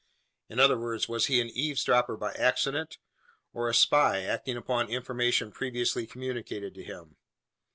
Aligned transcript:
In 0.49 0.59
other 0.59 0.79
words, 0.79 1.07
was 1.07 1.27
he 1.27 1.39
an 1.41 1.51
eavesdropper 1.51 2.17
by 2.17 2.33
accident, 2.33 2.97
or 3.53 3.69
a 3.69 3.75
spy 3.75 4.23
acting 4.23 4.57
upon 4.57 4.89
information 4.89 5.51
previously 5.51 6.07
communicated 6.07 6.73
to 6.73 6.83
him? 6.83 7.17